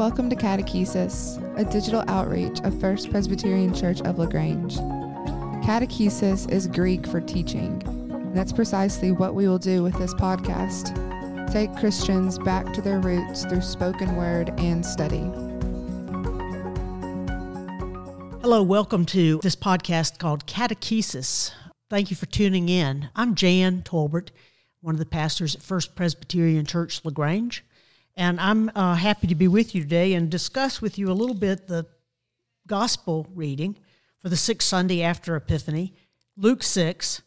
[0.00, 4.76] Welcome to Catechesis, a digital outreach of First Presbyterian Church of LaGrange.
[5.66, 7.82] Catechesis is Greek for teaching.
[8.10, 10.96] And that's precisely what we will do with this podcast
[11.52, 15.30] take Christians back to their roots through spoken word and study.
[18.40, 21.52] Hello, welcome to this podcast called Catechesis.
[21.90, 23.10] Thank you for tuning in.
[23.14, 24.30] I'm Jan Tolbert,
[24.80, 27.62] one of the pastors at First Presbyterian Church LaGrange.
[28.20, 31.34] And I'm uh, happy to be with you today and discuss with you a little
[31.34, 31.86] bit the
[32.66, 33.78] gospel reading
[34.18, 35.94] for the sixth Sunday after Epiphany,
[36.36, 37.22] Luke 6,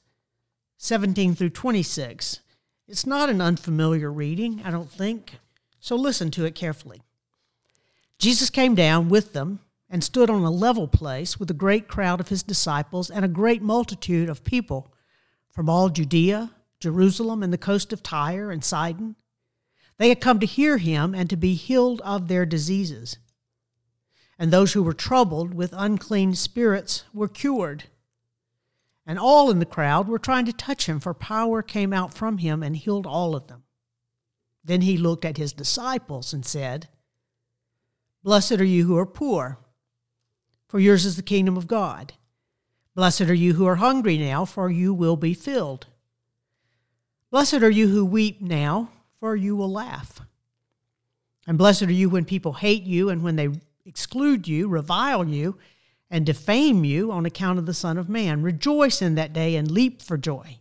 [0.77, 2.41] 17 through 26.
[2.87, 5.39] It's not an unfamiliar reading, I don't think,
[5.79, 7.01] so listen to it carefully.
[8.20, 12.20] Jesus came down with them and stood on a level place with a great crowd
[12.20, 14.93] of his disciples and a great multitude of people
[15.49, 19.15] from all Judea, Jerusalem, and the coast of Tyre and Sidon
[19.97, 23.18] they had come to hear him and to be healed of their diseases.
[24.40, 27.85] And those who were troubled with unclean spirits were cured.
[29.05, 32.40] And all in the crowd were trying to touch him, for power came out from
[32.40, 33.63] him and healed all of them.
[34.63, 36.87] Then he looked at his disciples and said,
[38.23, 39.59] Blessed are you who are poor,
[40.70, 42.13] for yours is the kingdom of God.
[42.96, 45.87] Blessed are you who are hungry now, for you will be filled.
[47.29, 48.90] Blessed are you who weep now
[49.24, 50.20] for you will laugh.
[51.48, 53.48] And blessed are you when people hate you and when they
[53.85, 55.57] exclude you, revile you,
[56.10, 58.41] and defame you on account of the Son of Man.
[58.41, 60.57] Rejoice in that day and leap for joy.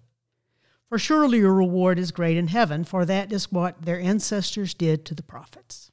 [0.88, 5.04] For surely your reward is great in heaven, for that is what their ancestors did
[5.06, 5.90] to the prophets.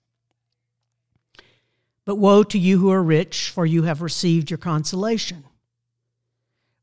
[2.06, 5.44] But woe to you who are rich, for you have received your consolation.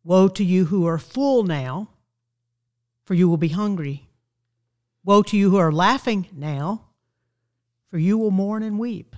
[0.03, 1.91] Woe to you who are full now,
[3.05, 4.06] for you will be hungry.
[5.07, 6.87] Woe to you who are laughing now,
[7.89, 9.15] for you will mourn and weep.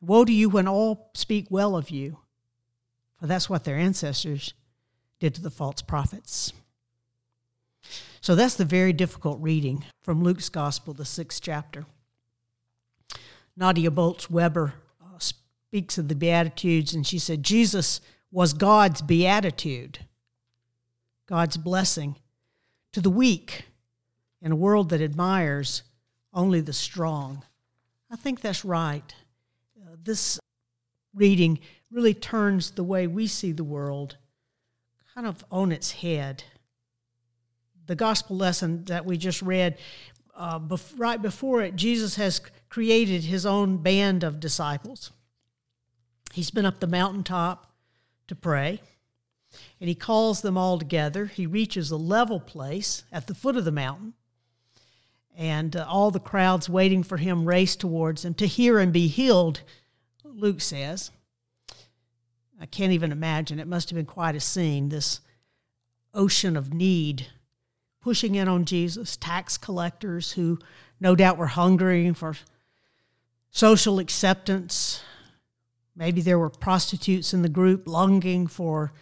[0.00, 2.18] Woe to you when all speak well of you,
[3.18, 4.54] for that's what their ancestors
[5.18, 6.52] did to the false prophets.
[8.20, 11.84] So that's the very difficult reading from Luke's Gospel, the sixth chapter.
[13.56, 20.06] Nadia Bolz Weber uh, speaks of the Beatitudes, and she said, Jesus was God's beatitude,
[21.26, 22.14] God's blessing
[22.92, 23.64] to the weak
[24.46, 25.82] in a world that admires
[26.32, 27.42] only the strong.
[28.12, 29.12] I think that's right.
[29.76, 30.38] Uh, this
[31.12, 31.58] reading
[31.90, 34.16] really turns the way we see the world
[35.12, 36.44] kind of on its head.
[37.86, 39.78] The gospel lesson that we just read,
[40.36, 45.10] uh, bef- right before it, Jesus has created his own band of disciples.
[46.32, 47.74] He's been up the mountaintop
[48.28, 48.80] to pray,
[49.80, 51.26] and he calls them all together.
[51.26, 54.14] He reaches a level place at the foot of the mountain
[55.36, 59.06] and uh, all the crowds waiting for him race towards him to hear and be
[59.06, 59.60] healed,
[60.24, 61.10] Luke says.
[62.58, 63.60] I can't even imagine.
[63.60, 65.20] It must have been quite a scene, this
[66.14, 67.26] ocean of need
[68.00, 70.58] pushing in on Jesus, tax collectors who
[71.00, 72.36] no doubt were hungry for
[73.50, 75.02] social acceptance.
[75.96, 78.92] Maybe there were prostitutes in the group longing for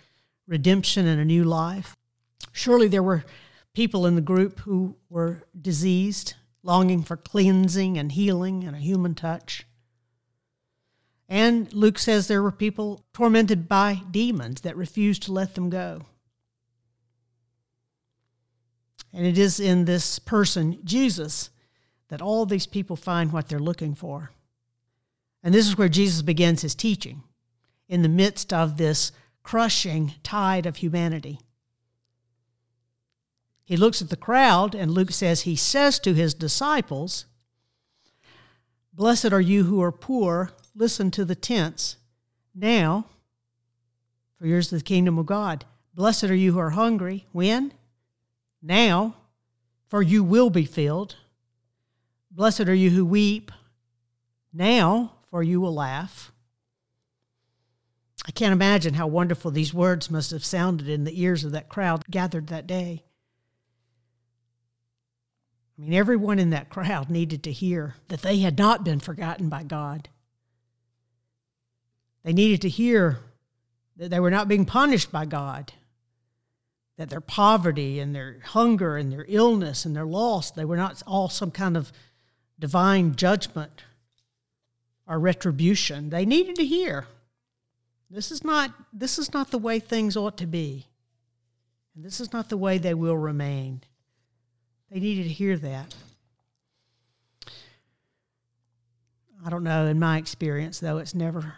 [0.49, 1.97] redemption and a new life.
[2.51, 3.25] Surely there were
[3.75, 9.15] people in the group who were diseased, longing for cleansing and healing and a human
[9.15, 9.67] touch.
[11.29, 16.03] And Luke says there were people tormented by demons that refused to let them go.
[19.13, 21.51] And it is in this person, Jesus,
[22.09, 24.33] that all these people find what they're looking for.
[25.43, 27.23] And this is where Jesus begins his teaching
[27.89, 29.13] in the midst of this
[29.43, 31.41] crushing tide of humanity.
[33.65, 37.25] He looks at the crowd, and Luke says, He says to his disciples,
[38.93, 41.97] Blessed are you who are poor, listen to the tense.
[42.55, 43.07] Now,
[44.39, 45.65] for yours is the kingdom of God.
[45.95, 47.27] Blessed are you who are hungry.
[47.33, 47.73] When?
[48.63, 49.17] Now,
[49.89, 51.17] for you will be filled.
[52.31, 53.51] Blessed are you who weep.
[54.53, 56.33] Now, for you will laugh.
[58.27, 61.69] I can't imagine how wonderful these words must have sounded in the ears of that
[61.69, 63.05] crowd gathered that day.
[65.77, 69.49] I mean, everyone in that crowd needed to hear that they had not been forgotten
[69.49, 70.09] by God.
[72.23, 73.19] They needed to hear
[73.97, 75.73] that they were not being punished by God,
[76.97, 81.03] that their poverty and their hunger and their illness and their loss, they were not
[81.07, 81.93] all some kind of
[82.59, 83.83] divine judgment
[85.07, 86.11] or retribution.
[86.11, 87.07] They needed to hear
[88.11, 90.87] this is not this is not the way things ought to be.
[91.95, 93.83] And this is not the way they will remain.
[94.95, 95.93] They needed to hear that.
[99.45, 99.87] I don't know.
[99.87, 101.55] In my experience, though, it's never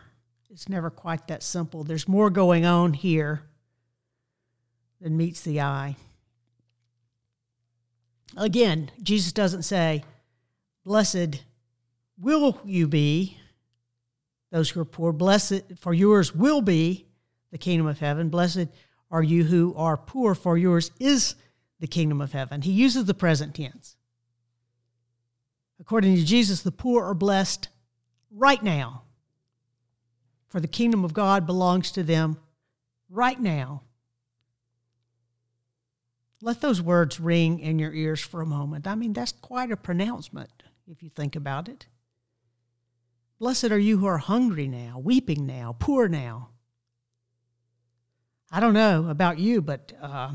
[0.49, 1.85] it's never quite that simple.
[1.85, 3.43] There's more going on here
[5.03, 5.97] than meets the eye.
[8.39, 10.03] Again, Jesus doesn't say,
[10.83, 11.43] "Blessed
[12.17, 13.37] will you be."
[14.49, 17.05] Those who are poor, blessed for yours will be
[17.51, 18.31] the kingdom of heaven.
[18.31, 18.69] Blessed
[19.11, 21.35] are you who are poor, for yours is
[21.81, 22.63] the kingdom of heaven.
[22.63, 23.97] He uses the present tense.
[25.81, 27.69] According to Jesus, the poor are blessed
[28.31, 29.03] right now,
[30.49, 32.39] for the kingdom of God belongs to them
[33.11, 33.83] right now.
[36.41, 38.87] Let those words ring in your ears for a moment.
[38.87, 41.87] I mean, that's quite a pronouncement if you think about it.
[43.39, 46.51] Blessed are you who are hungry now, weeping now, poor now.
[48.51, 50.33] I don't know about you, but uh,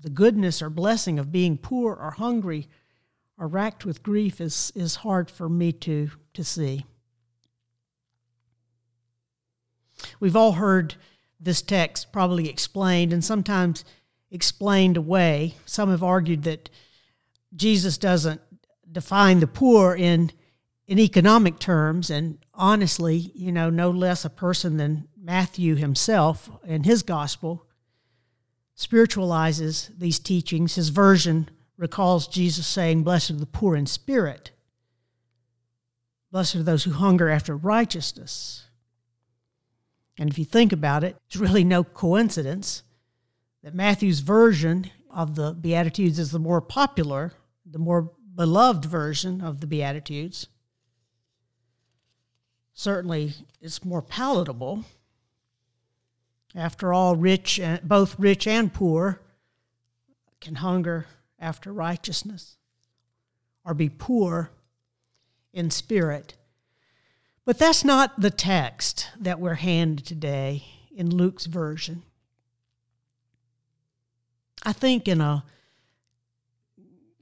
[0.00, 2.68] the goodness or blessing of being poor or hungry
[3.38, 6.84] or racked with grief is, is hard for me to, to see.
[10.20, 10.94] We've all heard
[11.40, 13.84] this text probably explained and sometimes
[14.30, 15.54] explained away.
[15.66, 16.70] Some have argued that
[17.54, 18.40] Jesus doesn't
[18.90, 20.30] define the poor in
[20.86, 26.84] in economic terms and honestly, you know, no less a person than Matthew himself in
[26.84, 27.66] his gospel
[28.74, 30.74] spiritualizes these teachings.
[30.74, 34.50] His version recalls Jesus saying, Blessed are the poor in spirit.
[36.30, 38.64] Blessed are those who hunger after righteousness.
[40.18, 42.82] And if you think about it, it's really no coincidence
[43.62, 47.32] that Matthew's version of the Beatitudes is the more popular,
[47.64, 50.48] the more beloved version of the Beatitudes.
[52.72, 54.84] Certainly, it's more palatable.
[56.54, 59.20] After all, rich and both rich and poor
[60.40, 61.06] can hunger
[61.38, 62.56] after righteousness
[63.64, 64.50] or be poor
[65.52, 66.34] in spirit.
[67.44, 70.64] But that's not the text that we're handed today
[70.94, 72.02] in Luke's version.
[74.62, 75.44] I think in a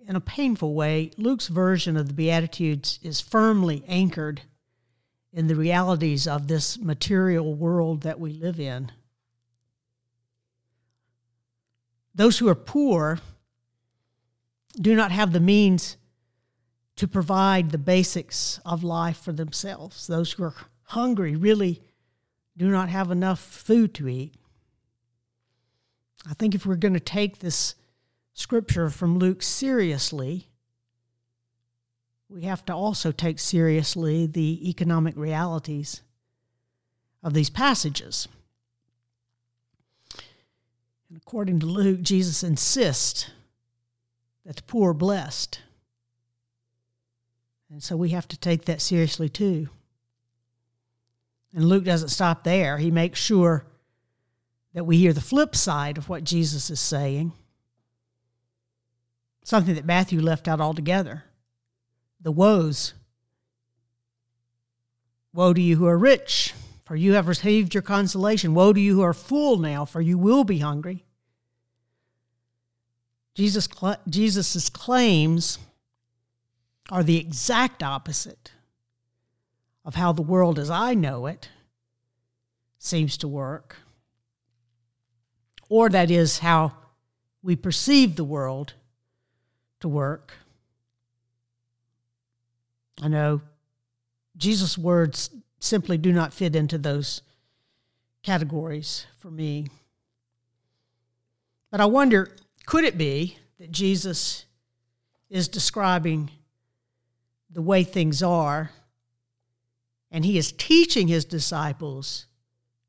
[0.07, 4.43] in a painful way, Luke's version of the Beatitudes is firmly anchored
[5.33, 8.91] in the realities of this material world that we live in.
[12.15, 13.19] Those who are poor
[14.77, 15.97] do not have the means
[16.97, 20.07] to provide the basics of life for themselves.
[20.07, 20.55] Those who are
[20.85, 21.83] hungry really
[22.57, 24.35] do not have enough food to eat.
[26.29, 27.75] I think if we're going to take this
[28.35, 30.49] scripture from Luke seriously,
[32.29, 36.03] we have to also take seriously the economic realities
[37.23, 38.29] of these passages.
[41.13, 43.29] And according to Luke, Jesus insists
[44.47, 45.61] that the poor are blessed.
[47.71, 49.69] And so we have to take that seriously too.
[51.55, 52.79] And Luke doesn't stop there.
[52.79, 53.67] He makes sure
[54.73, 57.33] that we hear the flip side of what Jesus is saying,
[59.45, 61.25] something that Matthew left out altogether
[62.23, 62.95] the woes.
[65.35, 66.55] Woe to you who are rich,
[66.93, 68.53] for you have received your consolation.
[68.53, 71.07] Woe to you who are full now, for you will be hungry.
[73.35, 73.67] Jesus
[74.07, 75.59] Jesus's claims
[76.91, 78.53] are the exact opposite
[79.87, 81.49] of how the world as I know it
[82.79, 83.77] seems to work.
[85.71, 86.75] Or that is how
[87.43, 88.75] we perceive the world
[89.81, 90.35] to work.
[93.01, 93.41] I know
[94.37, 95.31] Jesus' words
[95.63, 97.23] simply do not fit into those
[98.23, 99.69] categories for me.
[101.71, 104.45] But I wonder could it be that Jesus
[105.31, 106.31] is describing
[107.51, 108.71] the way things are
[110.11, 112.27] and he is teaching his disciples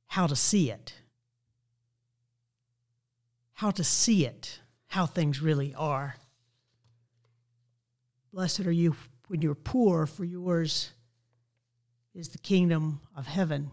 [0.07, 0.93] how to see it?
[3.53, 6.15] How to see it, how things really are.
[8.33, 8.95] Blessed are you
[9.27, 10.91] when you're poor, for yours
[12.13, 13.71] is the kingdom of heaven.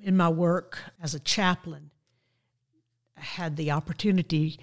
[0.00, 1.90] In my work as a chaplain,
[3.16, 4.58] I had the opportunity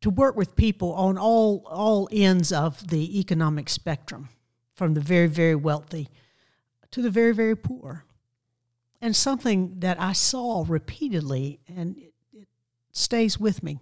[0.00, 4.28] to work with people on all, all ends of the economic spectrum,
[4.74, 6.08] from the very, very wealthy
[6.90, 8.04] to the very, very poor.
[9.00, 12.48] And something that I saw repeatedly, and it, it
[12.92, 13.80] stays with me.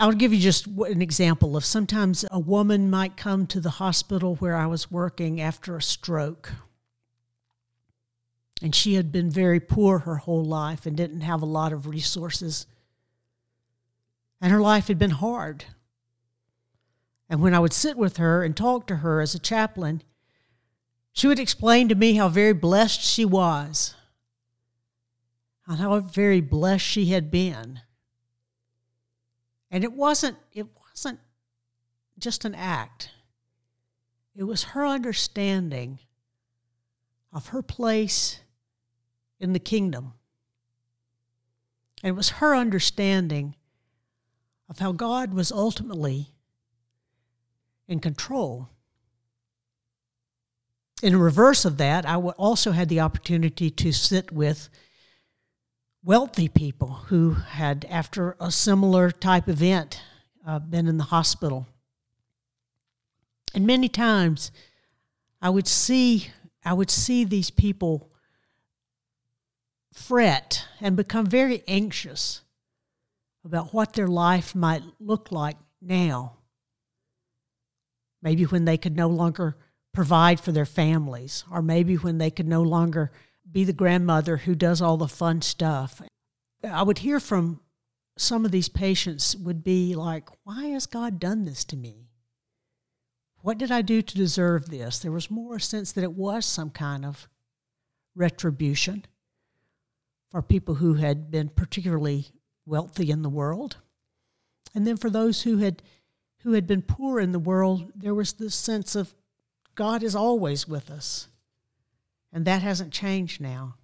[0.00, 4.34] I'll give you just an example of sometimes a woman might come to the hospital
[4.36, 6.52] where I was working after a stroke.
[8.60, 11.86] And she had been very poor her whole life and didn't have a lot of
[11.86, 12.66] resources.
[14.40, 15.64] And her life had been hard.
[17.28, 20.02] And when I would sit with her and talk to her as a chaplain,
[21.14, 23.94] She would explain to me how very blessed she was,
[25.64, 27.80] and how very blessed she had been.
[29.74, 31.18] And it wasn't it wasn't
[32.16, 33.10] just an act.
[34.36, 35.98] It was her understanding
[37.32, 38.38] of her place
[39.40, 40.12] in the kingdom.
[42.04, 43.56] And it was her understanding
[44.68, 46.28] of how God was ultimately
[47.88, 48.68] in control
[51.04, 54.70] in reverse of that, I also had the opportunity to sit with
[56.04, 60.00] wealthy people who had, after a similar type event,
[60.46, 61.66] uh, been in the hospital.
[63.54, 64.52] And many times,
[65.40, 66.28] I would see
[66.66, 68.10] I would see these people
[69.92, 72.40] fret and become very anxious
[73.44, 76.38] about what their life might look like now.
[78.22, 79.56] Maybe when they could no longer
[79.92, 83.12] provide for their families, or maybe when they could no longer
[83.50, 86.00] be the grandmother who does all the fun stuff.
[86.62, 87.60] I would hear from
[88.16, 92.08] some of these patients would be like, Why has God done this to me?
[93.42, 94.98] What did I do to deserve this?
[94.98, 97.28] There was more a sense that it was some kind of
[98.14, 99.04] retribution
[100.30, 102.28] for people who had been particularly
[102.64, 103.76] wealthy in the world.
[104.74, 105.82] And then for those who had
[106.42, 109.14] who had been poor in the world, there was this sense of
[109.74, 111.28] God is always with us.
[112.34, 113.76] And that hasn't changed now.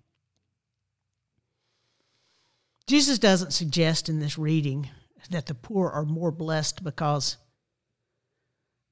[2.89, 4.91] Jesus doesn't suggest in this reading
[5.31, 7.37] that the poor are more blessed because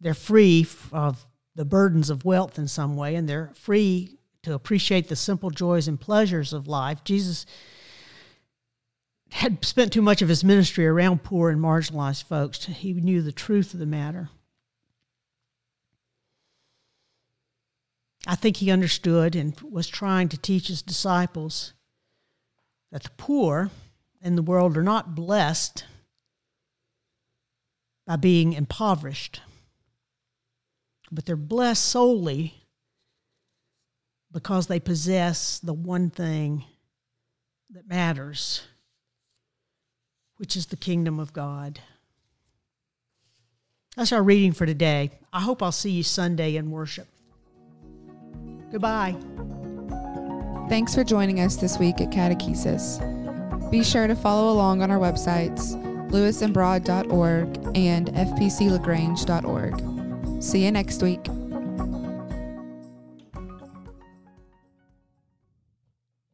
[0.01, 5.09] they're free of the burdens of wealth in some way and they're free to appreciate
[5.09, 7.03] the simple joys and pleasures of life.
[7.03, 7.45] Jesus
[9.33, 12.65] had spent too much of his ministry around poor and marginalized folks.
[12.67, 14.31] He knew the truth of the matter.
[18.31, 21.73] I think he understood and was trying to teach his disciples
[22.93, 23.71] that the poor
[24.21, 25.85] in the world are not blessed
[28.07, 29.41] by being impoverished,
[31.11, 32.53] but they're blessed solely
[34.31, 36.67] because they possess the one thing
[37.71, 38.61] that matters,
[40.37, 41.81] which is the kingdom of God.
[43.97, 45.13] That's our reading for today.
[45.33, 47.09] I hope I'll see you Sunday in worship.
[48.71, 49.17] Goodbye.
[50.69, 53.01] Thanks for joining us this week at Catechesis.
[53.71, 55.75] Be sure to follow along on our websites,
[56.11, 60.43] lewisandbroad.org and fpclagrange.org.
[60.43, 61.27] See you next week.